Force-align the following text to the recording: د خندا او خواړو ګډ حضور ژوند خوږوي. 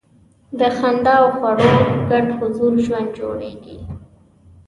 د 0.59 0.61
خندا 0.77 1.13
او 1.23 1.29
خواړو 1.37 1.69
ګډ 2.09 2.25
حضور 2.37 2.73
ژوند 2.85 3.09
خوږوي. 3.17 3.77